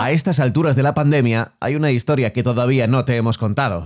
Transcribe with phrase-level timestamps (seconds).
[0.00, 3.84] A estas alturas de la pandemia hay una historia que todavía no te hemos contado.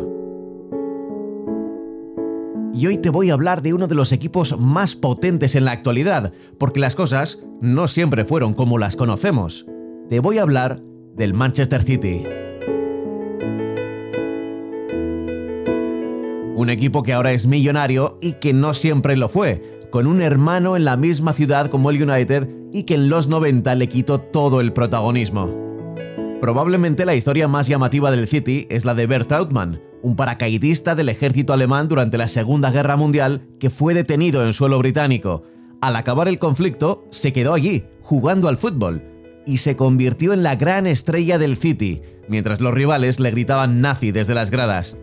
[2.74, 5.72] Y hoy te voy a hablar de uno de los equipos más potentes en la
[5.72, 9.66] actualidad, porque las cosas no siempre fueron como las conocemos.
[10.08, 10.80] Te voy a hablar
[11.14, 12.24] del Manchester City.
[16.54, 20.76] Un equipo que ahora es millonario y que no siempre lo fue, con un hermano
[20.76, 24.60] en la misma ciudad como el United y que en los 90 le quitó todo
[24.60, 25.50] el protagonismo.
[26.40, 31.08] Probablemente la historia más llamativa del City es la de Bert Trautmann, un paracaidista del
[31.08, 35.44] ejército alemán durante la Segunda Guerra Mundial que fue detenido en suelo británico.
[35.80, 39.02] Al acabar el conflicto, se quedó allí, jugando al fútbol,
[39.46, 44.12] y se convirtió en la gran estrella del City, mientras los rivales le gritaban nazi
[44.12, 44.96] desde las gradas.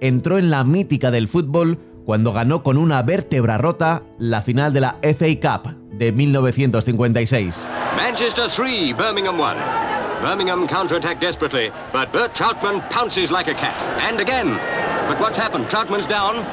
[0.00, 4.80] Entró en la mítica del fútbol cuando ganó con una vértebra rota la final de
[4.80, 7.66] la FA Cup de 1956.
[7.96, 9.54] Manchester 3, Birmingham 1.
[10.22, 13.74] Birmingham counterattack desperately, but Bert Troutman pounces like a cat.
[14.08, 14.58] And again.
[15.06, 15.68] But what's happened?
[15.68, 16.44] Troutman's down.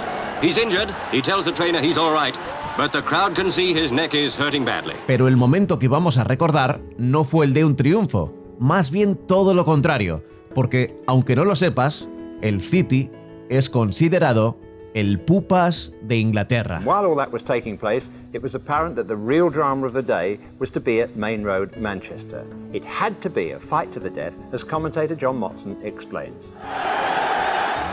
[0.41, 0.93] He's injured.
[1.11, 2.35] He tells the trainer he's all right.
[2.77, 4.93] But the crowd can see his neck is hurting badly.
[5.07, 9.15] Pero el momento que vamos a recordar no fue el de un triunfo, más bien
[9.15, 10.23] todo lo contrario,
[10.53, 12.09] porque, aunque no lo sepas,
[12.41, 13.09] el City
[13.49, 14.57] es considerado
[14.93, 16.79] el Pupas de Inglaterra.
[16.83, 20.01] While all that was taking place, it was apparent that the real drama of the
[20.01, 22.43] day was to be at Main Road, Manchester.
[22.73, 26.53] It had to be a fight to the death, as commentator John Motson explains.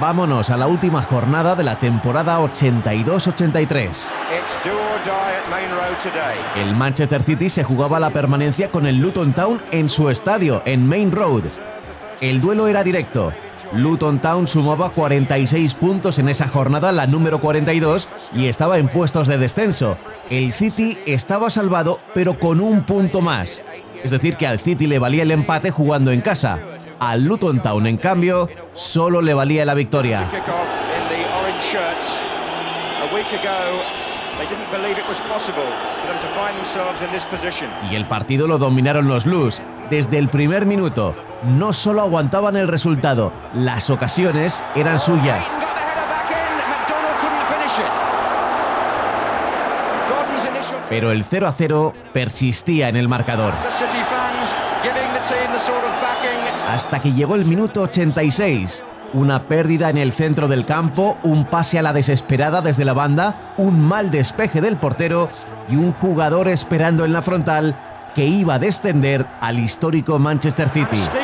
[0.00, 4.10] Vámonos a la última jornada de la temporada 82-83.
[6.56, 10.86] El Manchester City se jugaba la permanencia con el Luton Town en su estadio, en
[10.86, 11.44] Main Road.
[12.20, 13.32] El duelo era directo.
[13.76, 19.26] Luton Town sumaba 46 puntos en esa jornada, la número 42, y estaba en puestos
[19.26, 19.98] de descenso.
[20.30, 23.62] El City estaba salvado, pero con un punto más.
[24.04, 26.60] Es decir, que al City le valía el empate jugando en casa.
[27.00, 30.30] Al Luton Town, en cambio, solo le valía la victoria.
[37.90, 39.62] Y el partido lo dominaron los Blues.
[39.90, 45.46] Desde el primer minuto, no solo aguantaban el resultado, las ocasiones eran suyas.
[50.88, 53.52] Pero el 0 a 0 persistía en el marcador.
[56.68, 58.82] Hasta que llegó el minuto 86.
[59.12, 63.54] Una pérdida en el centro del campo, un pase a la desesperada desde la banda,
[63.56, 65.30] un mal despeje del portero
[65.68, 67.76] y un jugador esperando en la frontal
[68.14, 71.23] que iba a descender al histórico Manchester City.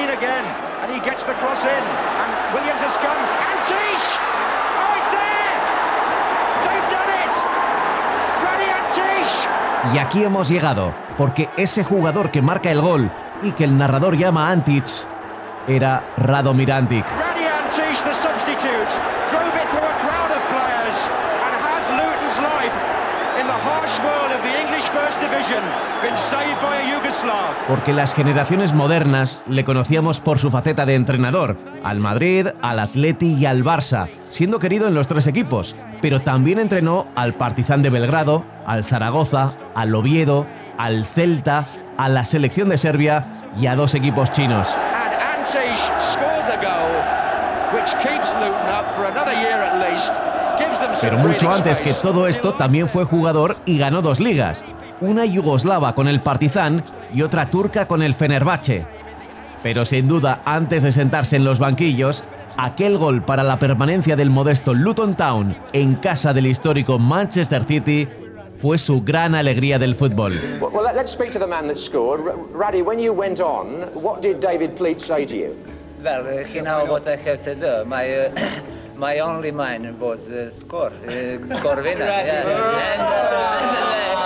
[9.95, 13.11] Y aquí hemos llegado, porque ese jugador que marca el gol
[13.43, 14.87] y que el narrador llama Antic
[15.67, 17.07] era Radomir Antic.
[27.69, 33.35] Porque las generaciones modernas le conocíamos por su faceta de entrenador, al Madrid, al Atleti
[33.35, 37.91] y al Barça, siendo querido en los tres equipos, pero también entrenó al Partizan de
[37.91, 40.47] Belgrado, al Zaragoza, al Oviedo,
[40.79, 43.27] al Celta, a la selección de Serbia
[43.61, 44.69] y a dos equipos chinos.
[51.01, 54.65] Pero mucho antes que todo esto también fue jugador y ganó dos ligas,
[55.01, 58.87] una yugoslava con el Partizan y otra turca con el Fenerbahce.
[59.63, 62.25] Pero sin duda, antes de sentarse en los banquillos,
[62.57, 68.09] aquel gol para la permanencia del modesto Luton Town en casa del histórico Manchester City
[68.59, 70.35] fue su gran alegría del fútbol.
[70.61, 72.21] Well, let's speak to the man that scored.
[72.53, 75.57] Raddy, when you went on, what did David Pleat say to you?
[76.03, 77.85] Well, uh, he know what I have to do.
[77.87, 78.31] My, uh,
[78.97, 82.05] my only mind was uh, score, uh, score winner.
[82.05, 84.11] yeah.
[84.15, 84.20] And,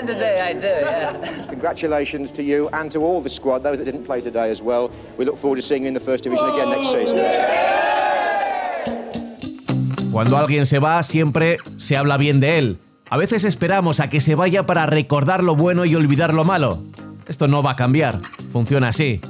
[0.00, 1.46] and, today I do, yeah.
[1.48, 4.90] Congratulations to you and to all the squad, those that didn't play today as well.
[5.18, 7.18] We look forward to seeing you in the First Division again next season.
[10.12, 12.78] Cuando alguien se va, siempre se habla bien de él.
[13.10, 16.80] A veces esperamos a que se vaya para recordar lo bueno y olvidar lo malo.
[17.28, 18.18] Esto no va a cambiar,
[18.50, 19.20] funciona así.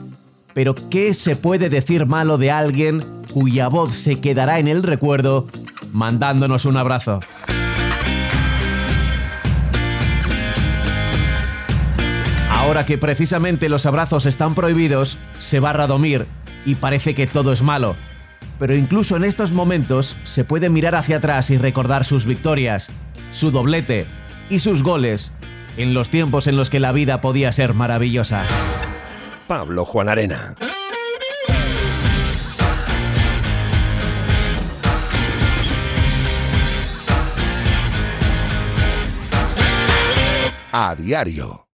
[0.55, 5.47] Pero ¿qué se puede decir malo de alguien cuya voz se quedará en el recuerdo
[5.93, 7.21] mandándonos un abrazo?
[12.71, 16.29] Ahora que precisamente los abrazos están prohibidos, se va Radomir
[16.65, 17.97] y parece que todo es malo.
[18.61, 22.93] Pero incluso en estos momentos se puede mirar hacia atrás y recordar sus victorias,
[23.33, 24.07] su doblete
[24.51, 25.33] y sus goles
[25.77, 28.47] en los tiempos en los que la vida podía ser maravillosa.
[29.49, 30.55] Pablo Juan Arena.
[40.71, 41.70] A diario.